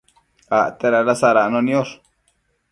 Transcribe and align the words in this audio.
acte 0.59 0.87
dada 0.95 1.15
sadacno 1.21 1.61
niosh 1.69 1.93